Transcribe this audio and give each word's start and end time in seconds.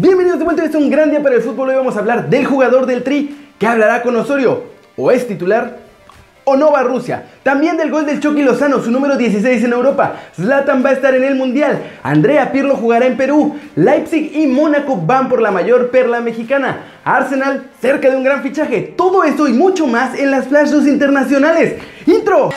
Bienvenidos 0.00 0.38
de 0.38 0.44
vuelta, 0.44 0.64
este 0.64 0.78
es 0.78 0.84
un 0.84 0.90
gran 0.90 1.10
día 1.10 1.20
para 1.20 1.34
el 1.34 1.42
fútbol. 1.42 1.70
Hoy 1.70 1.74
vamos 1.74 1.96
a 1.96 1.98
hablar 1.98 2.30
del 2.30 2.46
jugador 2.46 2.86
del 2.86 3.02
Tri 3.02 3.48
que 3.58 3.66
hablará 3.66 4.00
con 4.00 4.14
Osorio. 4.14 4.62
¿O 4.96 5.10
es 5.10 5.26
titular? 5.26 5.78
¿O 6.44 6.56
no 6.56 6.70
va 6.70 6.78
a 6.78 6.82
Rusia? 6.84 7.24
También 7.42 7.76
del 7.76 7.90
gol 7.90 8.06
del 8.06 8.20
Chucky 8.20 8.44
Lozano, 8.44 8.80
su 8.80 8.92
número 8.92 9.16
16 9.16 9.64
en 9.64 9.72
Europa. 9.72 10.14
Zlatan 10.36 10.84
va 10.84 10.90
a 10.90 10.92
estar 10.92 11.16
en 11.16 11.24
el 11.24 11.34
Mundial. 11.34 11.82
Andrea 12.04 12.52
Pirlo 12.52 12.76
jugará 12.76 13.06
en 13.06 13.16
Perú. 13.16 13.56
Leipzig 13.74 14.36
y 14.36 14.46
Mónaco 14.46 14.96
van 15.04 15.28
por 15.28 15.42
la 15.42 15.50
mayor 15.50 15.90
perla 15.90 16.20
mexicana. 16.20 17.00
Arsenal 17.02 17.64
cerca 17.80 18.08
de 18.08 18.16
un 18.16 18.22
gran 18.22 18.44
fichaje. 18.44 18.94
Todo 18.96 19.24
esto 19.24 19.48
y 19.48 19.52
mucho 19.52 19.88
más 19.88 20.16
en 20.16 20.30
las 20.30 20.46
Flash 20.46 20.70
News 20.70 20.86
internacionales. 20.86 21.74
¡Intro! 22.06 22.50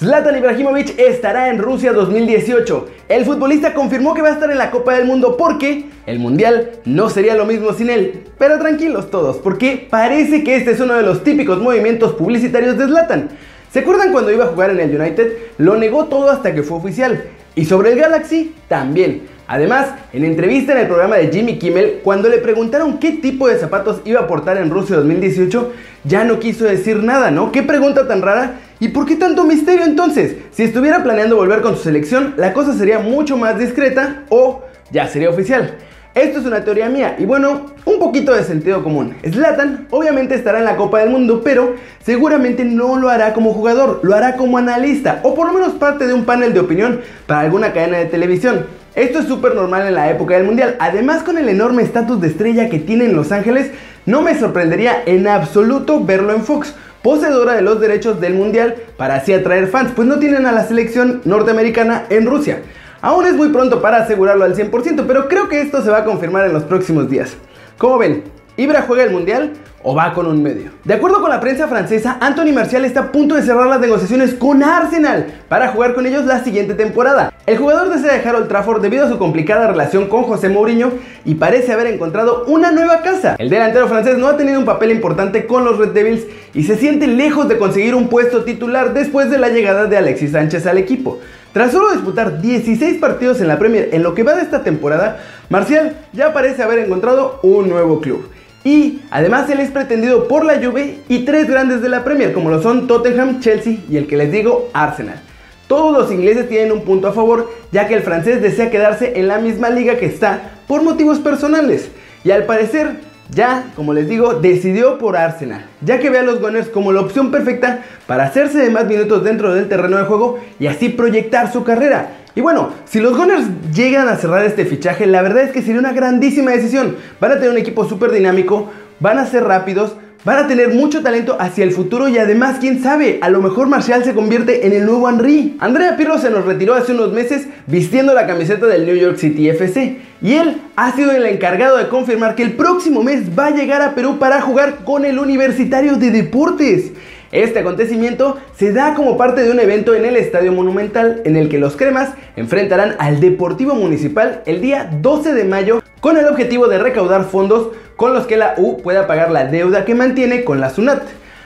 Zlatan 0.00 0.34
Ibrahimovic 0.34 0.98
estará 0.98 1.50
en 1.50 1.58
Rusia 1.58 1.92
2018. 1.92 2.88
El 3.10 3.26
futbolista 3.26 3.74
confirmó 3.74 4.14
que 4.14 4.22
va 4.22 4.28
a 4.28 4.32
estar 4.32 4.50
en 4.50 4.56
la 4.56 4.70
Copa 4.70 4.94
del 4.94 5.04
Mundo 5.04 5.36
porque 5.36 5.90
el 6.06 6.18
Mundial 6.18 6.70
no 6.86 7.10
sería 7.10 7.34
lo 7.34 7.44
mismo 7.44 7.74
sin 7.74 7.90
él. 7.90 8.24
Pero 8.38 8.58
tranquilos 8.58 9.10
todos, 9.10 9.36
porque 9.36 9.86
parece 9.90 10.42
que 10.42 10.56
este 10.56 10.70
es 10.70 10.80
uno 10.80 10.94
de 10.94 11.02
los 11.02 11.22
típicos 11.22 11.60
movimientos 11.60 12.14
publicitarios 12.14 12.78
de 12.78 12.86
Zlatan. 12.86 13.28
¿Se 13.70 13.80
acuerdan 13.80 14.10
cuando 14.10 14.32
iba 14.32 14.46
a 14.46 14.48
jugar 14.48 14.70
en 14.70 14.80
el 14.80 14.98
United? 14.98 15.32
Lo 15.58 15.76
negó 15.76 16.06
todo 16.06 16.30
hasta 16.30 16.54
que 16.54 16.62
fue 16.62 16.78
oficial. 16.78 17.22
Y 17.54 17.66
sobre 17.66 17.92
el 17.92 17.98
Galaxy, 17.98 18.54
también. 18.68 19.24
Además, 19.48 19.88
en 20.14 20.24
entrevista 20.24 20.72
en 20.72 20.78
el 20.78 20.86
programa 20.86 21.16
de 21.16 21.28
Jimmy 21.28 21.58
Kimmel, 21.58 22.00
cuando 22.02 22.30
le 22.30 22.38
preguntaron 22.38 22.98
qué 22.98 23.12
tipo 23.12 23.48
de 23.48 23.58
zapatos 23.58 24.00
iba 24.06 24.20
a 24.20 24.26
portar 24.26 24.56
en 24.56 24.70
Rusia 24.70 24.96
2018, 24.96 25.72
ya 26.04 26.24
no 26.24 26.38
quiso 26.38 26.64
decir 26.64 27.02
nada, 27.02 27.30
¿no? 27.30 27.52
¿Qué 27.52 27.62
pregunta 27.62 28.08
tan 28.08 28.22
rara? 28.22 28.60
¿Y 28.80 28.88
por 28.88 29.04
qué 29.04 29.16
tanto 29.16 29.44
misterio 29.44 29.84
entonces? 29.84 30.36
Si 30.52 30.62
estuviera 30.62 31.02
planeando 31.02 31.36
volver 31.36 31.60
con 31.60 31.76
su 31.76 31.82
selección, 31.82 32.32
la 32.38 32.54
cosa 32.54 32.72
sería 32.72 32.98
mucho 32.98 33.36
más 33.36 33.58
discreta 33.58 34.24
o 34.30 34.62
ya 34.90 35.06
sería 35.06 35.28
oficial. 35.28 35.76
Esto 36.14 36.40
es 36.40 36.46
una 36.46 36.64
teoría 36.64 36.88
mía 36.88 37.14
y 37.18 37.26
bueno, 37.26 37.66
un 37.84 37.98
poquito 37.98 38.34
de 38.34 38.42
sentido 38.42 38.82
común. 38.82 39.14
Zlatan 39.22 39.86
obviamente 39.90 40.34
estará 40.34 40.60
en 40.60 40.64
la 40.64 40.76
Copa 40.76 41.00
del 41.00 41.10
Mundo, 41.10 41.42
pero 41.44 41.74
seguramente 42.02 42.64
no 42.64 42.96
lo 42.96 43.10
hará 43.10 43.34
como 43.34 43.52
jugador, 43.52 44.00
lo 44.02 44.14
hará 44.16 44.36
como 44.36 44.56
analista 44.56 45.20
o 45.24 45.34
por 45.34 45.46
lo 45.46 45.52
menos 45.52 45.74
parte 45.74 46.06
de 46.06 46.14
un 46.14 46.24
panel 46.24 46.54
de 46.54 46.60
opinión 46.60 47.02
para 47.26 47.40
alguna 47.40 47.74
cadena 47.74 47.98
de 47.98 48.06
televisión. 48.06 48.64
Esto 48.94 49.18
es 49.18 49.26
súper 49.26 49.54
normal 49.54 49.86
en 49.86 49.94
la 49.94 50.10
época 50.10 50.34
del 50.34 50.44
Mundial. 50.44 50.76
Además, 50.80 51.22
con 51.22 51.36
el 51.36 51.50
enorme 51.50 51.82
estatus 51.82 52.18
de 52.20 52.28
estrella 52.28 52.70
que 52.70 52.78
tiene 52.78 53.04
en 53.04 53.14
Los 53.14 53.30
Ángeles, 53.30 53.70
no 54.06 54.22
me 54.22 54.38
sorprendería 54.38 55.02
en 55.04 55.28
absoluto 55.28 56.02
verlo 56.02 56.32
en 56.32 56.44
Fox, 56.44 56.74
poseedora 57.02 57.54
de 57.54 57.62
los 57.62 57.80
derechos 57.80 58.20
del 58.20 58.34
Mundial 58.34 58.76
para 58.96 59.16
así 59.16 59.32
atraer 59.32 59.68
fans, 59.68 59.92
pues 59.94 60.06
no 60.06 60.18
tienen 60.18 60.46
a 60.46 60.52
la 60.52 60.64
selección 60.64 61.22
norteamericana 61.24 62.06
en 62.10 62.26
Rusia. 62.26 62.62
Aún 63.00 63.26
es 63.26 63.34
muy 63.34 63.48
pronto 63.48 63.80
para 63.80 63.98
asegurarlo 63.98 64.44
al 64.44 64.54
100%, 64.54 65.04
pero 65.06 65.28
creo 65.28 65.48
que 65.48 65.62
esto 65.62 65.82
se 65.82 65.90
va 65.90 65.98
a 65.98 66.04
confirmar 66.04 66.46
en 66.46 66.52
los 66.52 66.64
próximos 66.64 67.08
días. 67.08 67.36
¿Cómo 67.78 67.98
ven? 67.98 68.24
¿Ibra 68.56 68.82
juega 68.82 69.04
el 69.04 69.10
Mundial? 69.10 69.52
O 69.82 69.94
va 69.94 70.12
con 70.12 70.26
un 70.26 70.42
medio. 70.42 70.70
De 70.84 70.94
acuerdo 70.94 71.20
con 71.20 71.30
la 71.30 71.40
prensa 71.40 71.66
francesa, 71.68 72.18
Anthony 72.20 72.52
Martial 72.52 72.84
está 72.84 73.00
a 73.00 73.12
punto 73.12 73.34
de 73.34 73.42
cerrar 73.42 73.66
las 73.66 73.80
negociaciones 73.80 74.34
con 74.34 74.62
Arsenal 74.62 75.26
para 75.48 75.68
jugar 75.68 75.94
con 75.94 76.06
ellos 76.06 76.26
la 76.26 76.44
siguiente 76.44 76.74
temporada. 76.74 77.32
El 77.46 77.56
jugador 77.56 77.88
desea 77.88 78.12
dejar 78.12 78.36
Old 78.36 78.48
Trafford 78.48 78.82
debido 78.82 79.06
a 79.06 79.08
su 79.08 79.18
complicada 79.18 79.66
relación 79.66 80.08
con 80.08 80.24
José 80.24 80.48
Mourinho 80.48 80.92
y 81.24 81.34
parece 81.36 81.72
haber 81.72 81.86
encontrado 81.86 82.44
una 82.46 82.70
nueva 82.70 83.00
casa. 83.02 83.36
El 83.38 83.50
delantero 83.50 83.88
francés 83.88 84.18
no 84.18 84.28
ha 84.28 84.36
tenido 84.36 84.58
un 84.58 84.66
papel 84.66 84.90
importante 84.90 85.46
con 85.46 85.64
los 85.64 85.78
Red 85.78 85.90
Devils 85.90 86.26
y 86.52 86.64
se 86.64 86.76
siente 86.76 87.06
lejos 87.06 87.48
de 87.48 87.58
conseguir 87.58 87.94
un 87.94 88.08
puesto 88.08 88.44
titular 88.44 88.92
después 88.92 89.30
de 89.30 89.38
la 89.38 89.48
llegada 89.48 89.86
de 89.86 89.96
Alexis 89.96 90.32
Sánchez 90.32 90.66
al 90.66 90.78
equipo. 90.78 91.18
Tras 91.52 91.72
solo 91.72 91.90
disputar 91.90 92.40
16 92.40 92.98
partidos 92.98 93.40
en 93.40 93.48
la 93.48 93.58
Premier 93.58 93.88
en 93.92 94.04
lo 94.04 94.14
que 94.14 94.22
va 94.22 94.34
de 94.34 94.42
esta 94.42 94.62
temporada, 94.62 95.18
Martial 95.48 95.96
ya 96.12 96.32
parece 96.32 96.62
haber 96.62 96.78
encontrado 96.78 97.40
un 97.42 97.68
nuevo 97.68 98.00
club. 98.00 98.28
Y 98.64 99.00
además 99.10 99.48
él 99.48 99.60
es 99.60 99.70
pretendido 99.70 100.28
por 100.28 100.44
la 100.44 100.56
Juve 100.56 100.98
y 101.08 101.24
tres 101.24 101.48
grandes 101.48 101.80
de 101.80 101.88
la 101.88 102.04
Premier 102.04 102.32
como 102.32 102.50
lo 102.50 102.62
son 102.62 102.86
Tottenham, 102.86 103.40
Chelsea 103.40 103.78
y 103.88 103.96
el 103.96 104.06
que 104.06 104.16
les 104.16 104.30
digo 104.30 104.68
Arsenal. 104.74 105.20
Todos 105.66 105.96
los 105.96 106.12
ingleses 106.12 106.48
tienen 106.48 106.72
un 106.72 106.84
punto 106.84 107.08
a 107.08 107.12
favor 107.12 107.50
ya 107.72 107.86
que 107.86 107.94
el 107.94 108.02
francés 108.02 108.42
desea 108.42 108.70
quedarse 108.70 109.18
en 109.18 109.28
la 109.28 109.38
misma 109.38 109.70
liga 109.70 109.96
que 109.96 110.06
está 110.06 110.50
por 110.66 110.82
motivos 110.82 111.20
personales. 111.20 111.90
Y 112.24 112.32
al 112.32 112.44
parecer 112.44 113.00
ya, 113.30 113.70
como 113.76 113.94
les 113.94 114.08
digo, 114.08 114.34
decidió 114.34 114.98
por 114.98 115.16
Arsenal, 115.16 115.64
ya 115.80 116.00
que 116.00 116.10
ve 116.10 116.18
a 116.18 116.22
los 116.22 116.40
Gunners 116.40 116.68
como 116.68 116.92
la 116.92 117.00
opción 117.00 117.30
perfecta 117.30 117.84
para 118.06 118.24
hacerse 118.24 118.58
de 118.58 118.70
más 118.70 118.86
minutos 118.86 119.22
dentro 119.22 119.54
del 119.54 119.68
terreno 119.68 119.96
de 119.98 120.04
juego 120.04 120.40
y 120.58 120.66
así 120.66 120.88
proyectar 120.88 121.52
su 121.52 121.62
carrera. 121.62 122.19
Y 122.34 122.40
bueno, 122.40 122.70
si 122.84 123.00
los 123.00 123.16
Gunners 123.16 123.46
llegan 123.74 124.08
a 124.08 124.16
cerrar 124.16 124.44
este 124.44 124.64
fichaje, 124.64 125.06
la 125.06 125.22
verdad 125.22 125.44
es 125.44 125.52
que 125.52 125.62
sería 125.62 125.80
una 125.80 125.92
grandísima 125.92 126.52
decisión. 126.52 126.96
Van 127.20 127.32
a 127.32 127.34
tener 127.34 127.50
un 127.50 127.58
equipo 127.58 127.88
súper 127.88 128.12
dinámico, 128.12 128.70
van 129.00 129.18
a 129.18 129.26
ser 129.26 129.44
rápidos, 129.44 129.96
van 130.24 130.44
a 130.44 130.46
tener 130.46 130.68
mucho 130.74 131.02
talento 131.02 131.36
hacia 131.40 131.64
el 131.64 131.72
futuro 131.72 132.08
y 132.08 132.18
además, 132.18 132.58
quién 132.60 132.82
sabe, 132.82 133.18
a 133.22 133.30
lo 133.30 133.40
mejor 133.40 133.68
Martial 133.68 134.04
se 134.04 134.14
convierte 134.14 134.66
en 134.66 134.72
el 134.72 134.84
nuevo 134.84 135.08
Henry. 135.08 135.56
Andrea 135.60 135.96
Pirlo 135.96 136.18
se 136.18 136.30
nos 136.30 136.44
retiró 136.44 136.74
hace 136.74 136.92
unos 136.92 137.12
meses 137.12 137.48
vistiendo 137.66 138.14
la 138.14 138.26
camiseta 138.26 138.66
del 138.66 138.86
New 138.86 138.96
York 138.96 139.16
City 139.16 139.48
FC 139.48 139.98
y 140.22 140.34
él 140.34 140.60
ha 140.76 140.92
sido 140.94 141.12
el 141.12 141.24
encargado 141.24 141.78
de 141.78 141.88
confirmar 141.88 142.34
que 142.34 142.42
el 142.42 142.52
próximo 142.52 143.02
mes 143.02 143.36
va 143.36 143.46
a 143.46 143.50
llegar 143.50 143.80
a 143.80 143.94
Perú 143.94 144.18
para 144.18 144.40
jugar 144.42 144.84
con 144.84 145.04
el 145.04 145.18
Universitario 145.18 145.96
de 145.96 146.10
Deportes. 146.10 146.92
Este 147.32 147.60
acontecimiento 147.60 148.38
se 148.56 148.72
da 148.72 148.94
como 148.94 149.16
parte 149.16 149.44
de 149.44 149.52
un 149.52 149.60
evento 149.60 149.94
en 149.94 150.04
el 150.04 150.16
Estadio 150.16 150.52
Monumental 150.52 151.22
en 151.24 151.36
el 151.36 151.48
que 151.48 151.60
los 151.60 151.76
cremas 151.76 152.10
enfrentarán 152.34 152.96
al 152.98 153.20
Deportivo 153.20 153.76
Municipal 153.76 154.42
el 154.46 154.60
día 154.60 154.90
12 155.00 155.34
de 155.34 155.44
mayo 155.44 155.80
con 156.00 156.16
el 156.16 156.26
objetivo 156.26 156.66
de 156.66 156.80
recaudar 156.80 157.26
fondos 157.26 157.68
con 157.94 158.14
los 158.14 158.26
que 158.26 158.36
la 158.36 158.54
U 158.56 158.82
pueda 158.82 159.06
pagar 159.06 159.30
la 159.30 159.44
deuda 159.44 159.84
que 159.84 159.94
mantiene 159.94 160.42
con 160.42 160.58
la 160.58 160.70
SUNAT. 160.70 161.02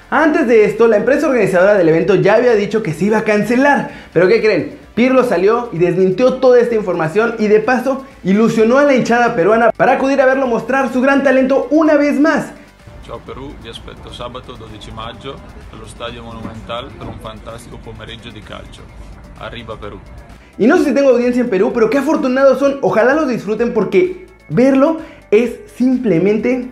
Antes 0.08 0.46
de 0.46 0.64
esto, 0.64 0.88
la 0.88 0.96
empresa 0.96 1.28
organizadora 1.28 1.74
del 1.74 1.90
evento 1.90 2.14
ya 2.14 2.36
había 2.36 2.54
dicho 2.54 2.82
que 2.82 2.94
se 2.94 3.04
iba 3.04 3.18
a 3.18 3.24
cancelar, 3.24 3.90
pero 4.14 4.26
¿qué 4.26 4.40
creen? 4.40 4.78
Pirlo 4.94 5.24
salió 5.24 5.68
y 5.70 5.78
desmintió 5.78 6.34
toda 6.34 6.60
esta 6.60 6.76
información 6.76 7.34
y 7.38 7.48
de 7.48 7.60
paso 7.60 8.06
ilusionó 8.22 8.78
a 8.78 8.84
la 8.84 8.94
hinchada 8.94 9.34
peruana 9.34 9.70
para 9.76 9.92
acudir 9.92 10.22
a 10.22 10.26
verlo 10.26 10.46
mostrar 10.46 10.90
su 10.90 11.02
gran 11.02 11.22
talento 11.22 11.68
una 11.70 11.96
vez 11.96 12.18
más. 12.18 12.52
Ciao 13.04 13.20
Perù, 13.22 13.52
vi 13.60 13.68
aspetto 13.68 14.10
sabato 14.10 14.54
12 14.54 14.90
maggio 14.92 15.34
allo 15.74 15.86
Stadio 15.86 16.22
Monumental 16.22 16.86
per 16.96 17.06
un 17.06 17.18
fantastico 17.20 17.76
pomeriggio 17.76 18.30
di 18.30 18.40
calcio. 18.40 18.80
Arriba 19.40 19.76
Perú. 19.76 19.98
Y 20.56 20.66
no 20.66 20.78
sé 20.78 20.84
si 20.84 20.94
tengo 20.94 21.10
audiencia 21.10 21.42
en 21.42 21.50
Perú, 21.50 21.70
pero 21.74 21.90
qué 21.90 21.98
afortunados 21.98 22.58
son. 22.58 22.78
Ojalá 22.80 23.12
lo 23.12 23.26
disfruten 23.26 23.74
porque 23.74 24.24
verlo 24.48 25.00
es 25.30 25.60
simplemente 25.76 26.70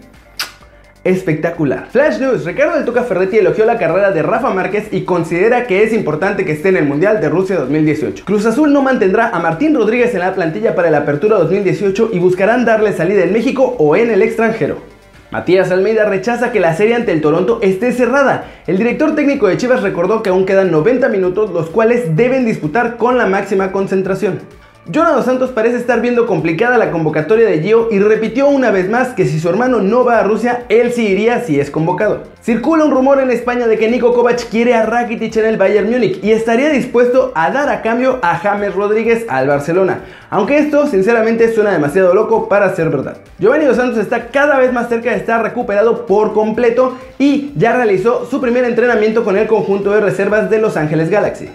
espectacular. 1.05 1.89
Flash 1.91 2.19
News, 2.19 2.47
Ricardo 2.47 2.77
del 2.77 2.87
Tuca 2.87 3.03
Ferretti 3.03 3.37
elogió 3.37 3.67
la 3.67 3.77
carrera 3.77 4.11
de 4.11 4.23
Rafa 4.23 4.55
Márquez 4.55 4.89
y 4.91 5.03
considera 5.03 5.67
que 5.67 5.83
es 5.83 5.93
importante 5.93 6.47
que 6.47 6.53
esté 6.53 6.71
en 6.71 6.79
el 6.79 6.87
Mundial 6.87 7.21
de 7.21 7.29
Rusia 7.29 7.59
2018. 7.59 8.25
Cruz 8.25 8.47
Azul 8.47 8.73
no 8.73 8.81
mantendrá 8.81 9.29
a 9.29 9.39
Martín 9.39 9.75
Rodríguez 9.75 10.15
en 10.15 10.21
la 10.21 10.35
plantilla 10.35 10.75
para 10.75 10.91
la 10.91 10.99
apertura 10.99 11.37
2018 11.37 12.09
y 12.11 12.19
buscarán 12.19 12.65
darle 12.65 12.95
salida 12.95 13.23
en 13.23 13.35
México 13.35 13.77
o 13.79 13.97
en 13.97 14.11
el 14.11 14.23
extranjero. 14.23 15.02
Matías 15.33 15.71
Almeida 15.71 16.05
rechaza 16.05 16.53
que 16.53 16.61
la 16.61 16.77
serie 16.77 16.95
ante 16.95 17.11
el 17.11 17.23
Toronto 17.23 17.59
esté 17.63 17.93
cerrada. 17.93 18.45
El 18.67 18.77
director 18.77 19.15
técnico 19.15 19.49
de 19.49 19.57
Chivas 19.57 19.81
recordó 19.83 20.23
que 20.23 20.29
aún 20.29 20.45
quedan 20.45 20.71
90 20.71 21.09
minutos, 21.09 21.51
los 21.53 21.71
cuales 21.71 22.15
deben 22.17 22.45
disputar 22.45 22.99
con 22.99 23.17
la 23.17 23.25
máxima 23.25 23.73
concentración. 23.73 24.41
Jonathan 24.87 25.23
Santos 25.23 25.51
parece 25.51 25.77
estar 25.77 26.01
viendo 26.01 26.27
complicada 26.27 26.77
la 26.77 26.91
convocatoria 26.91 27.47
de 27.47 27.63
Gio 27.63 27.87
y 27.93 28.01
repitió 28.01 28.49
una 28.49 28.73
vez 28.73 28.91
más 28.91 29.11
que 29.11 29.27
si 29.27 29.39
su 29.39 29.49
hermano 29.49 29.81
no 29.81 30.05
va 30.05 30.19
a 30.19 30.25
Rusia, 30.25 30.65
él 30.69 30.93
sí 30.93 31.07
iría 31.07 31.41
si 31.41 31.61
es 31.61 31.71
convocado. 31.71 32.25
Circula 32.43 32.85
un 32.85 32.91
rumor 32.91 33.21
en 33.21 33.31
España 33.31 33.69
de 33.69 33.79
que 33.79 33.89
Nico 33.89 34.13
Kovac 34.13 34.49
quiere 34.51 34.75
a 34.75 34.85
Rakitic 34.85 35.37
en 35.37 35.45
el 35.45 35.57
Bayern 35.57 35.89
Múnich 35.89 36.19
y 36.25 36.33
estaría 36.33 36.69
dispuesto 36.69 37.31
a 37.37 37.53
dar 37.53 37.69
a 37.69 37.81
cambio 37.81 38.19
a 38.23 38.37
James 38.39 38.75
Rodríguez 38.75 39.25
al 39.29 39.47
Barcelona, 39.47 40.01
aunque 40.31 40.59
esto 40.59 40.89
sinceramente 40.89 41.55
suena 41.55 41.71
demasiado 41.71 42.13
loco 42.13 42.49
para 42.49 42.75
ser 42.75 42.91
verdad. 42.91 43.19
Giovanni 43.39 43.67
Dos 43.67 43.77
Santos 43.77 43.99
está 43.99 44.31
cada 44.33 44.59
vez 44.59 44.73
más 44.73 44.89
cerca 44.89 45.11
de 45.11 45.17
estar 45.19 45.45
recuperado 45.45 46.07
por 46.07 46.33
completo 46.33 46.99
y 47.21 47.53
ya 47.55 47.73
realizó 47.73 48.27
su 48.29 48.41
primer 48.41 48.65
entrenamiento 48.65 49.23
con 49.23 49.39
el 49.39 49.47
conjunto 49.47 49.93
de 49.93 50.01
reservas 50.01 50.51
de 50.51 50.59
Los 50.59 50.77
Ángeles 50.77 51.09
Galaxy. 51.09 51.51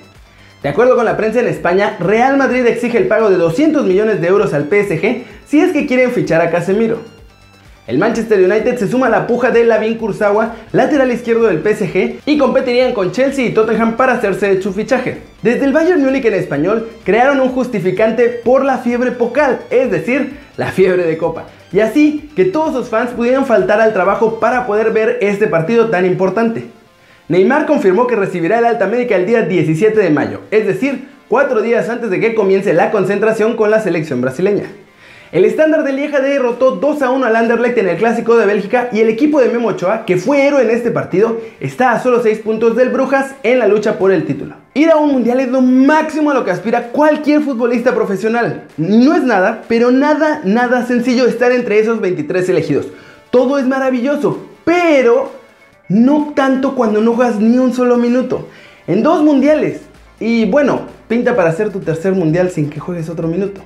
De 0.63 0.69
acuerdo 0.69 0.95
con 0.95 1.06
la 1.06 1.18
prensa 1.18 1.39
en 1.39 1.48
España, 1.48 1.98
Real 2.00 2.36
Madrid 2.36 2.65
exige 2.65 2.98
el 2.98 3.07
pago 3.07 3.30
de 3.30 3.38
200 3.38 3.86
millones 3.86 4.19
de 4.21 4.27
euros 4.27 4.56
al 4.56 4.63
PSG 4.63 5.24
si 5.45 5.59
es 5.59 5.71
que 5.71 5.86
quieren 5.86 6.12
fichar 6.12 6.42
a 6.42 6.50
Casemiro. 6.50 6.98
El 7.86 8.00
Manchester 8.00 8.39
United 8.39 8.77
se 8.77 8.88
suma 8.89 9.07
a 9.07 9.09
la 9.09 9.27
puja 9.27 9.51
de 9.51 9.63
Lavin 9.63 9.98
Kurzawa, 9.98 10.56
lateral 10.74 11.12
izquierdo 11.12 11.48
del 11.48 11.62
PSG, 11.62 12.19
y 12.25 12.38
competirían 12.38 12.94
con 12.94 13.13
Chelsea 13.13 13.45
y 13.45 13.54
Tottenham 13.54 13.95
para 13.95 14.13
hacerse 14.13 14.56
de 14.56 14.62
su 14.62 14.74
fichaje. 14.74 15.21
Desde 15.42 15.63
el 15.63 15.71
Bayern 15.71 16.04
Múnich 16.04 16.25
en 16.25 16.33
español, 16.33 16.89
crearon 17.06 17.39
un 17.39 17.50
justificante 17.50 18.27
por 18.44 18.65
la 18.65 18.80
fiebre 18.80 19.12
pocal, 19.12 19.59
es 19.69 19.89
decir, 19.89 20.38
la 20.57 20.71
fiebre 20.71 21.06
de 21.06 21.18
copa. 21.18 21.45
Y 21.71 21.80
así 21.80 22.30
que 22.36 22.44
todos 22.44 22.74
sus 22.74 22.89
fans 22.89 23.12
pudieran 23.12 23.45
faltar 23.45 23.80
al 23.80 23.94
trabajo 23.94 24.39
para 24.42 24.68
poder 24.68 24.92
ver 24.92 25.19
este 25.21 25.48
partido 25.48 25.89
tan 25.89 26.06
importante. 26.06 26.65
Neymar 27.29 27.65
confirmó 27.65 28.07
que 28.07 28.15
recibirá 28.15 28.59
el 28.59 28.65
alta 28.65 28.88
médica 28.88 29.18
el 29.18 29.25
día 29.25 29.41
17 29.41 30.00
de 30.00 30.09
mayo, 30.09 30.41
es 30.50 30.65
decir, 30.65 31.09
cuatro 31.27 31.62
días 31.62 31.89
antes 31.89 32.09
de 32.09 32.21
que 32.21 32.33
comience 32.33 32.71
la 32.71 32.89
concentración 32.89 33.57
con 33.57 33.69
la 33.69 33.81
selección 33.81 34.21
brasileña. 34.21 34.68
El 35.33 35.44
estándar 35.44 35.83
de 35.83 35.91
Lieja 35.91 36.21
derrotó 36.21 36.71
2 36.71 37.01
a 37.01 37.09
1 37.09 37.25
al 37.25 37.35
Anderlecht 37.35 37.77
en 37.79 37.89
el 37.89 37.97
Clásico 37.97 38.38
de 38.38 38.45
Bélgica 38.45 38.88
y 38.94 39.01
el 39.01 39.09
equipo 39.09 39.41
de 39.41 39.50
Memo 39.50 39.68
Ochoa, 39.68 40.06
que 40.06 40.15
fue 40.15 40.47
héroe 40.47 40.62
en 40.62 40.69
este 40.69 40.89
partido, 40.89 41.38
está 41.59 41.91
a 41.91 42.00
solo 42.01 42.24
6 42.24 42.39
puntos 42.39 42.77
del 42.77 42.91
Brujas 42.91 43.35
en 43.44 43.59
la 43.59 43.68
lucha 43.68 44.00
por 44.00 44.13
el 44.13 44.23
título. 44.23 44.56
Ir 44.73 44.89
a 44.89 44.95
un 44.95 45.12
mundial 45.12 45.41
es 45.41 45.50
lo 45.50 45.62
máximo 45.62 46.31
a 46.31 46.33
lo 46.33 46.45
que 46.45 46.51
aspira 46.51 46.94
cualquier 46.94 47.41
futbolista 47.41 47.94
profesional. 47.94 48.63
No 48.77 49.13
es 49.13 49.23
nada, 49.23 49.63
pero 49.68 49.91
nada, 49.91 50.39
nada 50.45 50.85
sencillo 50.85 51.25
estar 51.25 51.51
entre 51.51 51.80
esos 51.80 52.00
23 52.00 52.47
elegidos. 52.47 52.88
Todo 53.31 53.57
es 53.57 53.68
maravilloso, 53.68 54.47
pero 54.63 55.45
no 55.89 56.33
tanto 56.35 56.75
cuando 56.75 57.01
no 57.01 57.13
juegas 57.13 57.39
ni 57.39 57.57
un 57.57 57.73
solo 57.73 57.97
minuto. 57.97 58.47
En 58.87 59.03
dos 59.03 59.23
mundiales. 59.23 59.81
Y 60.19 60.45
bueno, 60.45 60.81
pinta 61.07 61.35
para 61.35 61.49
hacer 61.49 61.71
tu 61.71 61.79
tercer 61.79 62.13
mundial 62.13 62.49
sin 62.49 62.69
que 62.69 62.79
juegues 62.79 63.09
otro 63.09 63.27
minuto. 63.27 63.61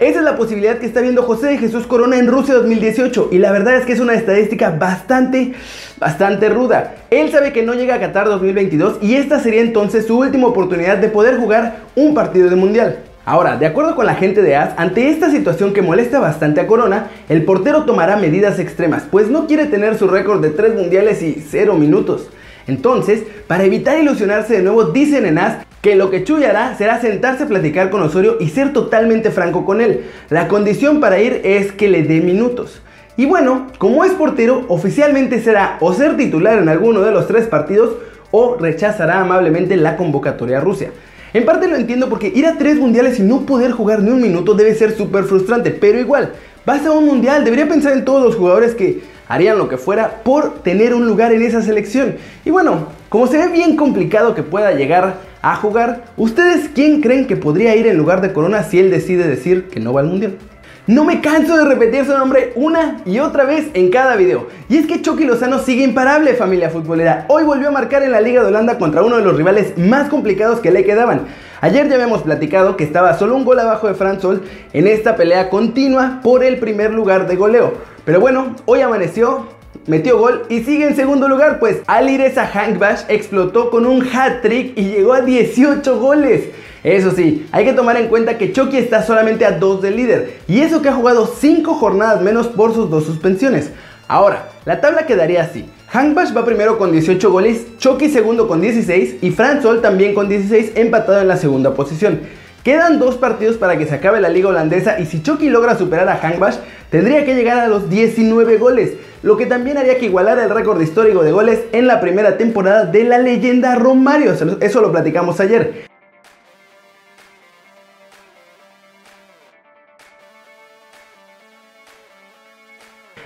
Esa 0.00 0.18
es 0.18 0.24
la 0.24 0.36
posibilidad 0.36 0.78
que 0.78 0.86
está 0.86 1.00
viendo 1.00 1.22
José 1.22 1.46
de 1.46 1.58
Jesús 1.58 1.86
Corona 1.86 2.18
en 2.18 2.26
Rusia 2.26 2.54
2018 2.54 3.28
y 3.30 3.38
la 3.38 3.52
verdad 3.52 3.76
es 3.76 3.86
que 3.86 3.92
es 3.92 4.00
una 4.00 4.14
estadística 4.14 4.70
bastante, 4.70 5.52
bastante 6.00 6.48
ruda. 6.48 6.96
Él 7.10 7.30
sabe 7.30 7.52
que 7.52 7.62
no 7.62 7.74
llega 7.74 7.94
a 7.94 8.00
Qatar 8.00 8.26
2022 8.26 8.98
y 9.02 9.14
esta 9.14 9.38
sería 9.38 9.60
entonces 9.60 10.06
su 10.06 10.18
última 10.18 10.48
oportunidad 10.48 10.98
de 10.98 11.08
poder 11.08 11.38
jugar 11.38 11.76
un 11.94 12.12
partido 12.12 12.50
de 12.50 12.56
mundial. 12.56 12.98
Ahora, 13.26 13.56
de 13.56 13.64
acuerdo 13.64 13.96
con 13.96 14.04
la 14.04 14.16
gente 14.16 14.42
de 14.42 14.54
AS, 14.54 14.74
ante 14.76 15.08
esta 15.08 15.30
situación 15.30 15.72
que 15.72 15.80
molesta 15.80 16.20
bastante 16.20 16.60
a 16.60 16.66
Corona, 16.66 17.08
el 17.30 17.44
portero 17.44 17.84
tomará 17.84 18.16
medidas 18.16 18.58
extremas, 18.58 19.04
pues 19.10 19.30
no 19.30 19.46
quiere 19.46 19.64
tener 19.64 19.96
su 19.96 20.08
récord 20.08 20.42
de 20.42 20.50
3 20.50 20.74
mundiales 20.74 21.22
y 21.22 21.42
0 21.48 21.74
minutos. 21.74 22.28
Entonces, 22.66 23.22
para 23.46 23.64
evitar 23.64 23.98
ilusionarse 23.98 24.54
de 24.54 24.62
nuevo, 24.62 24.84
dicen 24.84 25.24
en 25.24 25.38
AS 25.38 25.56
que 25.80 25.96
lo 25.96 26.10
que 26.10 26.22
Chuy 26.22 26.44
hará 26.44 26.76
será 26.76 27.00
sentarse 27.00 27.44
a 27.44 27.48
platicar 27.48 27.88
con 27.88 28.02
Osorio 28.02 28.36
y 28.40 28.50
ser 28.50 28.74
totalmente 28.74 29.30
franco 29.30 29.64
con 29.64 29.80
él. 29.80 30.04
La 30.28 30.46
condición 30.46 31.00
para 31.00 31.18
ir 31.18 31.40
es 31.44 31.72
que 31.72 31.88
le 31.88 32.02
dé 32.02 32.20
minutos. 32.20 32.82
Y 33.16 33.24
bueno, 33.24 33.68
como 33.78 34.04
es 34.04 34.12
portero, 34.12 34.66
oficialmente 34.68 35.40
será 35.40 35.78
o 35.80 35.94
ser 35.94 36.16
titular 36.18 36.58
en 36.58 36.68
alguno 36.68 37.00
de 37.00 37.12
los 37.12 37.26
tres 37.26 37.46
partidos 37.46 37.96
o 38.30 38.56
rechazará 38.58 39.20
amablemente 39.20 39.76
la 39.76 39.96
convocatoria 39.96 40.58
a 40.58 40.60
Rusia. 40.60 40.90
En 41.34 41.44
parte 41.44 41.66
lo 41.66 41.74
entiendo 41.74 42.08
porque 42.08 42.32
ir 42.32 42.46
a 42.46 42.56
tres 42.58 42.76
mundiales 42.78 43.18
y 43.18 43.22
no 43.22 43.44
poder 43.44 43.72
jugar 43.72 44.00
ni 44.02 44.10
un 44.10 44.22
minuto 44.22 44.54
debe 44.54 44.72
ser 44.76 44.96
súper 44.96 45.24
frustrante, 45.24 45.72
pero 45.72 45.98
igual, 45.98 46.32
vas 46.64 46.86
a 46.86 46.92
un 46.92 47.06
mundial, 47.06 47.44
debería 47.44 47.68
pensar 47.68 47.92
en 47.92 48.04
todos 48.04 48.22
los 48.22 48.36
jugadores 48.36 48.76
que 48.76 49.02
harían 49.26 49.58
lo 49.58 49.68
que 49.68 49.76
fuera 49.76 50.22
por 50.22 50.62
tener 50.62 50.94
un 50.94 51.08
lugar 51.08 51.32
en 51.32 51.42
esa 51.42 51.60
selección. 51.60 52.14
Y 52.44 52.50
bueno, 52.50 52.86
como 53.08 53.26
se 53.26 53.38
ve 53.38 53.48
bien 53.48 53.74
complicado 53.74 54.36
que 54.36 54.44
pueda 54.44 54.74
llegar 54.74 55.16
a 55.42 55.56
jugar. 55.56 56.04
¿Ustedes 56.16 56.70
quién 56.72 57.00
creen 57.02 57.26
que 57.26 57.36
podría 57.36 57.74
ir 57.74 57.88
en 57.88 57.98
lugar 57.98 58.20
de 58.20 58.32
Corona 58.32 58.62
si 58.62 58.78
él 58.78 58.90
decide 58.90 59.28
decir 59.28 59.64
que 59.64 59.80
no 59.80 59.92
va 59.92 60.02
al 60.02 60.06
Mundial? 60.06 60.38
No 60.86 61.04
me 61.04 61.22
canso 61.22 61.56
de 61.56 61.64
repetir 61.64 62.04
su 62.04 62.12
nombre 62.12 62.52
una 62.56 63.00
y 63.06 63.18
otra 63.18 63.44
vez 63.44 63.68
en 63.72 63.88
cada 63.88 64.16
video. 64.16 64.48
Y 64.68 64.76
es 64.76 64.86
que 64.86 65.00
Chucky 65.00 65.24
Lozano 65.24 65.58
sigue 65.58 65.82
imparable, 65.82 66.34
familia 66.34 66.68
futbolera. 66.68 67.24
Hoy 67.28 67.42
volvió 67.42 67.68
a 67.68 67.72
marcar 67.72 68.02
en 68.02 68.12
la 68.12 68.20
Liga 68.20 68.42
de 68.42 68.48
Holanda 68.48 68.76
contra 68.76 69.02
uno 69.02 69.16
de 69.16 69.24
los 69.24 69.34
rivales 69.34 69.78
más 69.78 70.10
complicados 70.10 70.60
que 70.60 70.70
le 70.70 70.84
quedaban. 70.84 71.22
Ayer 71.62 71.88
ya 71.88 71.94
habíamos 71.94 72.20
platicado 72.20 72.76
que 72.76 72.84
estaba 72.84 73.16
solo 73.18 73.34
un 73.34 73.46
gol 73.46 73.60
abajo 73.60 73.88
de 73.88 73.94
Franz 73.94 74.20
Sol 74.20 74.42
en 74.74 74.86
esta 74.86 75.16
pelea 75.16 75.48
continua 75.48 76.20
por 76.22 76.44
el 76.44 76.58
primer 76.58 76.92
lugar 76.92 77.28
de 77.28 77.36
goleo. 77.36 77.72
Pero 78.04 78.20
bueno, 78.20 78.54
hoy 78.66 78.82
amaneció 78.82 79.48
metió 79.86 80.18
gol 80.18 80.42
y 80.48 80.62
sigue 80.62 80.86
en 80.86 80.96
segundo 80.96 81.28
lugar, 81.28 81.58
pues 81.58 81.82
Alireza 81.86 82.48
Hankbash 82.52 83.02
explotó 83.08 83.70
con 83.70 83.86
un 83.86 84.06
hat-trick 84.06 84.76
y 84.76 84.84
llegó 84.84 85.12
a 85.12 85.20
18 85.20 85.98
goles. 85.98 86.48
Eso 86.84 87.12
sí, 87.12 87.46
hay 87.50 87.64
que 87.64 87.72
tomar 87.72 87.96
en 87.96 88.08
cuenta 88.08 88.36
que 88.36 88.52
Chucky 88.52 88.76
está 88.76 89.02
solamente 89.02 89.46
a 89.46 89.52
2 89.52 89.80
del 89.80 89.96
líder, 89.96 90.36
y 90.46 90.60
eso 90.60 90.82
que 90.82 90.90
ha 90.90 90.94
jugado 90.94 91.26
5 91.26 91.74
jornadas 91.74 92.20
menos 92.20 92.46
por 92.48 92.74
sus 92.74 92.90
dos 92.90 93.06
suspensiones. 93.06 93.70
Ahora, 94.06 94.50
la 94.66 94.82
tabla 94.82 95.06
quedaría 95.06 95.42
así. 95.42 95.64
Hankbash 95.90 96.36
va 96.36 96.44
primero 96.44 96.76
con 96.76 96.92
18 96.92 97.30
goles, 97.30 97.78
Chucky 97.78 98.10
segundo 98.10 98.46
con 98.48 98.60
16 98.60 99.16
y 99.22 99.30
Franz 99.30 99.62
Sol 99.62 99.80
también 99.80 100.14
con 100.14 100.28
16 100.28 100.72
empatado 100.74 101.22
en 101.22 101.28
la 101.28 101.38
segunda 101.38 101.72
posición. 101.72 102.20
Quedan 102.62 102.98
dos 102.98 103.16
partidos 103.16 103.56
para 103.56 103.78
que 103.78 103.86
se 103.86 103.94
acabe 103.94 104.20
la 104.20 104.28
liga 104.28 104.50
holandesa 104.50 105.00
y 105.00 105.06
si 105.06 105.22
Chucky 105.22 105.48
logra 105.48 105.78
superar 105.78 106.08
a 106.10 106.20
Hankbash, 106.20 106.56
tendría 106.90 107.24
que 107.24 107.34
llegar 107.34 107.60
a 107.60 107.68
los 107.68 107.88
19 107.88 108.58
goles 108.58 108.92
lo 109.22 109.38
que 109.38 109.46
también 109.46 109.78
haría 109.78 109.96
que 109.96 110.04
igualara 110.04 110.44
el 110.44 110.50
récord 110.50 110.78
histórico 110.82 111.22
de 111.22 111.32
goles 111.32 111.60
en 111.72 111.86
la 111.86 111.98
primera 112.02 112.36
temporada 112.36 112.84
de 112.84 113.04
la 113.04 113.16
leyenda 113.16 113.74
Romario. 113.74 114.34
Eso 114.60 114.80
lo 114.82 114.92
platicamos 114.92 115.40
ayer. 115.40 115.93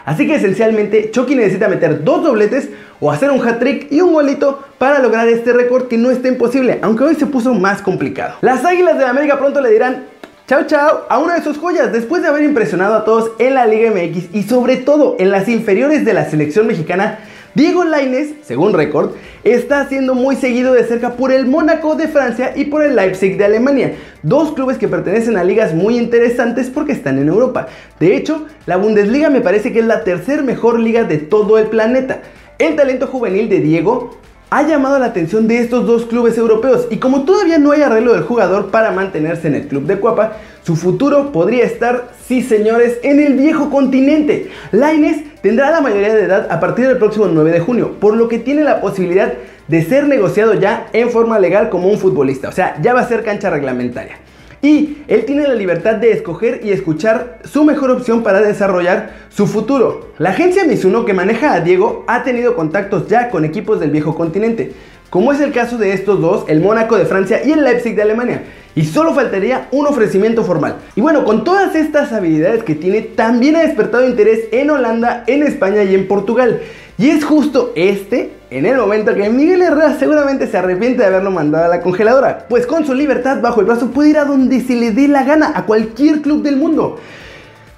Así 0.09 0.27
que 0.27 0.37
esencialmente 0.37 1.11
Chucky 1.11 1.35
necesita 1.35 1.69
meter 1.69 2.03
dos 2.03 2.25
dobletes 2.25 2.71
o 2.99 3.13
hacer 3.13 3.31
un 3.31 3.47
hat-trick 3.47 3.93
y 3.93 4.01
un 4.01 4.15
golito 4.15 4.65
para 4.79 5.01
lograr 5.01 5.29
este 5.29 5.53
récord 5.53 5.87
que 5.87 5.99
no 5.99 6.11
está 6.11 6.29
imposible, 6.29 6.79
aunque 6.81 7.05
hoy 7.05 7.15
se 7.15 7.27
puso 7.27 7.53
más 7.53 7.83
complicado. 7.83 8.37
Las 8.41 8.65
Águilas 8.65 8.97
de 8.97 9.05
América 9.05 9.39
pronto 9.39 9.61
le 9.61 9.71
dirán 9.71 10.07
Chao 10.47 10.63
chao 10.67 11.05
a 11.11 11.19
una 11.19 11.35
de 11.35 11.43
sus 11.43 11.59
joyas 11.59 11.93
después 11.93 12.23
de 12.23 12.29
haber 12.29 12.43
impresionado 12.43 12.95
a 12.95 13.05
todos 13.05 13.33
en 13.39 13.53
la 13.53 13.67
Liga 13.67 13.91
MX 13.91 14.35
y 14.35 14.45
sobre 14.45 14.79
todo 14.79 15.15
en 15.19 15.31
las 15.31 15.47
inferiores 15.47 16.07
de 16.07 16.15
la 16.15 16.25
selección 16.25 16.67
mexicana. 16.67 17.19
Diego 17.59 17.83
Lainez, 17.83 18.35
según 18.43 18.73
récord, 18.73 19.17
está 19.43 19.89
siendo 19.89 20.15
muy 20.15 20.37
seguido 20.37 20.75
de 20.75 20.85
cerca 20.85 21.17
por 21.17 21.33
el 21.33 21.45
Mónaco 21.45 21.97
de 21.97 22.07
Francia 22.07 22.53
y 22.55 22.67
por 22.67 22.85
el 22.85 22.95
Leipzig 22.95 23.37
de 23.37 23.47
Alemania, 23.47 23.97
dos 24.23 24.53
clubes 24.53 24.79
que 24.79 24.87
pertenecen 24.87 25.37
a 25.37 25.43
ligas 25.43 25.75
muy 25.75 25.99
interesantes 25.99 26.71
porque 26.71 26.93
están 26.93 27.19
en 27.19 27.27
Europa. 27.27 27.67
De 27.99 28.15
hecho, 28.15 28.47
la 28.67 28.77
Bundesliga 28.77 29.29
me 29.29 29.41
parece 29.41 29.73
que 29.73 29.81
es 29.81 29.87
la 29.87 30.05
tercer 30.05 30.45
mejor 30.45 30.79
liga 30.79 31.03
de 31.03 31.19
todo 31.19 31.59
el 31.59 31.67
planeta. 31.67 32.23
El 32.61 32.77
talento 32.77 33.09
juvenil 33.09 33.49
de 33.49 33.59
Diego 33.59 34.17
ha 34.50 34.62
llamado 34.62 34.99
la 34.99 35.06
atención 35.06 35.47
de 35.47 35.59
estos 35.59 35.87
dos 35.87 36.06
clubes 36.06 36.39
europeos. 36.39 36.87
Y 36.91 36.99
como 36.99 37.25
todavía 37.25 37.59
no 37.59 37.73
hay 37.73 37.83
arreglo 37.83 38.15
del 38.15 38.23
jugador 38.23 38.71
para 38.71 38.93
mantenerse 38.93 39.49
en 39.49 39.55
el 39.55 39.69
club 39.69 39.85
de 39.85 39.99
Cuapa, 39.99 40.35
su 40.62 40.77
futuro 40.77 41.33
podría 41.33 41.65
estar, 41.65 42.11
sí 42.27 42.43
señores, 42.43 42.99
en 43.03 43.21
el 43.21 43.35
viejo 43.35 43.71
continente. 43.71 44.50
Laines 44.73 45.41
tendrá 45.43 45.71
la 45.71 45.81
mayoría 45.81 46.15
de 46.15 46.25
edad 46.25 46.49
a 46.50 46.61
partir 46.61 46.87
del 46.87 46.99
próximo 46.99 47.27
9 47.27 47.53
de 47.53 47.61
junio, 47.61 47.93
por 48.00 48.17
lo 48.17 48.29
que 48.29 48.39
tiene 48.39 48.65
la 48.65 48.81
posibilidad 48.81 49.35
de 49.69 49.85
ser 49.85 50.09
negociado 50.09 50.55
ya 50.55 50.89
en 50.93 51.11
forma 51.11 51.39
legal 51.39 51.69
como 51.69 51.89
un 51.89 51.99
futbolista, 51.99 52.49
o 52.49 52.52
sea, 52.52 52.81
ya 52.81 52.95
va 52.95 53.00
a 53.00 53.09
ser 53.09 53.23
cancha 53.23 53.50
reglamentaria 53.50 54.17
y 54.61 54.99
él 55.07 55.25
tiene 55.25 55.47
la 55.47 55.55
libertad 55.55 55.95
de 55.95 56.12
escoger 56.12 56.61
y 56.65 56.71
escuchar 56.71 57.38
su 57.45 57.65
mejor 57.65 57.91
opción 57.91 58.23
para 58.23 58.41
desarrollar 58.41 59.11
su 59.29 59.47
futuro. 59.47 60.09
La 60.19 60.31
agencia 60.31 60.65
Mizuno 60.65 61.05
que 61.05 61.15
maneja 61.15 61.53
a 61.55 61.61
Diego 61.61 62.05
ha 62.09 62.25
tenido 62.25 62.57
contactos 62.57 63.07
ya 63.09 63.31
con 63.31 63.45
equipos 63.45 63.79
del 63.79 63.91
viejo 63.91 64.15
continente, 64.15 64.73
como 65.11 65.33
es 65.33 65.41
el 65.41 65.53
caso 65.53 65.79
de 65.79 65.93
estos 65.93 66.21
dos, 66.21 66.45
el 66.49 66.61
Mónaco 66.61 66.97
de 66.97 67.07
Francia 67.07 67.41
y 67.45 67.53
el 67.53 67.65
Leipzig 67.65 67.95
de 67.95 68.03
Alemania. 68.03 68.43
Y 68.75 68.85
solo 68.85 69.15
faltaría 69.15 69.69
un 69.73 69.87
ofrecimiento 69.87 70.45
formal. 70.45 70.77
Y 70.95 71.00
bueno, 71.00 71.25
con 71.25 71.45
todas 71.45 71.75
estas 71.75 72.12
habilidades 72.12 72.62
que 72.62 72.75
tiene, 72.75 73.00
también 73.00 73.57
ha 73.57 73.62
despertado 73.62 74.09
interés 74.09 74.45
en 74.53 74.71
Holanda, 74.71 75.25
en 75.27 75.43
España 75.43 75.83
y 75.85 75.95
en 75.95 76.07
Portugal. 76.07 76.61
Y 76.99 77.11
es 77.11 77.25
justo 77.25 77.73
este 77.75 78.38
en 78.50 78.64
el 78.64 78.78
momento 78.78 79.14
que 79.14 79.28
Miguel 79.28 79.61
Herrera 79.61 79.97
seguramente 79.99 80.47
se 80.47 80.57
arrepiente 80.57 81.02
de 81.02 81.07
haberlo 81.07 81.31
mandado 81.31 81.67
a 81.67 81.69
la 81.69 81.83
congeladora, 81.83 82.47
pues 82.49 82.67
con 82.67 82.87
su 82.87 82.95
libertad 82.95 83.40
bajo 83.43 83.61
el 83.61 83.67
brazo 83.67 83.90
puede 83.90 84.11
ir 84.11 84.19
a 84.19 84.25
donde 84.25 84.61
se 84.61 84.75
le 84.75 84.93
dé 84.93 85.07
la 85.07 85.23
gana, 85.23 85.52
a 85.55 85.67
cualquier 85.67 86.23
club 86.23 86.43
del 86.43 86.57
mundo. 86.57 86.99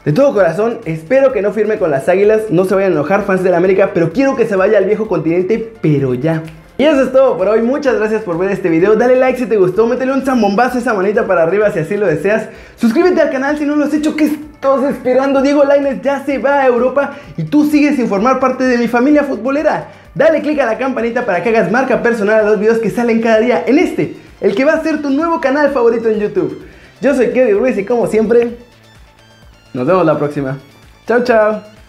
De 0.04 0.12
todo 0.12 0.32
corazón, 0.32 0.78
espero 0.84 1.32
que 1.32 1.42
no 1.42 1.52
firme 1.52 1.78
con 1.78 1.90
las 1.90 2.08
Águilas, 2.08 2.42
no 2.50 2.64
se 2.64 2.74
vayan 2.74 2.92
a 2.92 2.94
enojar 2.94 3.24
fans 3.24 3.42
de 3.42 3.50
la 3.50 3.56
América, 3.56 3.90
pero 3.92 4.12
quiero 4.12 4.36
que 4.36 4.46
se 4.46 4.56
vaya 4.56 4.78
al 4.78 4.84
viejo 4.84 5.08
continente, 5.08 5.72
pero 5.80 6.14
ya. 6.14 6.42
Y 6.78 6.84
eso 6.84 7.02
es 7.02 7.12
todo 7.12 7.36
por 7.36 7.48
hoy, 7.48 7.60
muchas 7.60 7.96
gracias 7.96 8.22
por 8.22 8.38
ver 8.38 8.50
este 8.50 8.70
video, 8.70 8.94
dale 8.94 9.16
like 9.16 9.38
si 9.38 9.46
te 9.46 9.56
gustó, 9.56 9.86
métele 9.86 10.12
un 10.12 10.22
zambombazo 10.22 10.78
esa 10.78 10.94
manita 10.94 11.26
para 11.26 11.42
arriba 11.42 11.70
si 11.72 11.80
así 11.80 11.96
lo 11.96 12.06
deseas, 12.06 12.48
suscríbete 12.76 13.20
al 13.20 13.30
canal 13.30 13.58
si 13.58 13.66
no 13.66 13.76
lo 13.76 13.84
has 13.84 13.92
hecho, 13.92 14.16
que 14.16 14.24
estás 14.24 14.84
esperando? 14.84 15.42
Diego 15.42 15.64
Lainez 15.64 16.00
ya 16.00 16.24
se 16.24 16.38
va 16.38 16.60
a 16.60 16.66
Europa 16.66 17.16
y 17.36 17.42
tú 17.42 17.66
sigues 17.66 17.96
sin 17.96 18.08
formar 18.08 18.38
parte 18.40 18.64
de 18.64 18.78
mi 18.78 18.88
familia 18.88 19.24
futbolera. 19.24 19.88
Dale 20.14 20.42
click 20.42 20.58
a 20.60 20.66
la 20.66 20.78
campanita 20.78 21.24
para 21.24 21.42
que 21.42 21.50
hagas 21.50 21.70
marca 21.70 22.02
personal 22.02 22.40
a 22.40 22.50
los 22.50 22.58
videos 22.58 22.78
que 22.78 22.90
salen 22.90 23.20
cada 23.20 23.38
día 23.38 23.64
en 23.66 23.78
este, 23.78 24.16
el 24.40 24.54
que 24.54 24.64
va 24.64 24.72
a 24.72 24.82
ser 24.82 25.00
tu 25.02 25.10
nuevo 25.10 25.40
canal 25.40 25.70
favorito 25.70 26.08
en 26.08 26.18
YouTube. 26.18 26.66
Yo 27.00 27.14
soy 27.14 27.30
Kevin 27.30 27.58
Ruiz 27.58 27.78
y 27.78 27.84
como 27.84 28.06
siempre, 28.06 28.56
nos 29.72 29.86
vemos 29.86 30.04
la 30.04 30.18
próxima. 30.18 30.58
Chao, 31.06 31.22
chao. 31.24 31.79